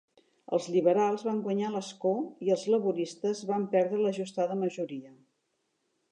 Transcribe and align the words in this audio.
Els 0.57 0.67
lliberals 0.75 1.25
van 1.25 1.41
guanyar 1.47 1.67
l'escó 1.73 2.13
i 2.47 2.49
els 2.55 2.63
laboristes 2.75 3.41
van 3.51 3.67
perdre 3.75 4.01
l'ajustada 4.05 4.57
majoria. 4.63 5.13